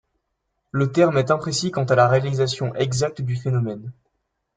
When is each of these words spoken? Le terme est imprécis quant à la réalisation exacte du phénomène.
Le 0.71 0.91
terme 0.91 1.19
est 1.19 1.29
imprécis 1.29 1.69
quant 1.69 1.83
à 1.83 1.93
la 1.93 2.07
réalisation 2.07 2.73
exacte 2.73 3.21
du 3.21 3.35
phénomène. 3.35 3.91